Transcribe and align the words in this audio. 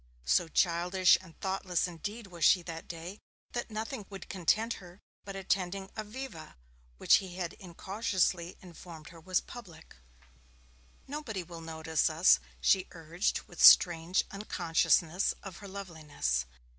So 0.25 0.47
childish 0.47 1.15
and 1.21 1.39
thoughtless 1.41 1.87
indeed 1.87 2.25
was 2.25 2.43
she 2.43 2.63
that 2.63 2.87
day 2.87 3.19
that 3.51 3.69
nothing 3.69 4.07
would 4.09 4.29
content 4.29 4.73
her 4.81 4.99
but 5.25 5.35
attending 5.35 5.91
a 5.95 6.03
'Viva', 6.03 6.55
which 6.97 7.17
he 7.17 7.35
had 7.35 7.53
incautiously 7.59 8.57
informed 8.63 9.09
her 9.09 9.19
was 9.19 9.41
public. 9.41 9.97
'Nobody 11.05 11.43
will 11.43 11.61
notice 11.61 12.09
us,' 12.09 12.39
she 12.59 12.87
urged 12.93 13.41
with 13.43 13.61
strange 13.63 14.23
unconsciousness 14.31 15.35
of 15.43 15.57
her 15.57 15.67
loveliness. 15.67 16.45